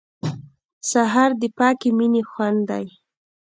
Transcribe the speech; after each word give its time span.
سهار 0.91 1.31
د 1.41 1.43
پاکې 1.57 1.89
مینې 1.97 2.23
خوند 2.29 2.59
دی. 2.69 2.85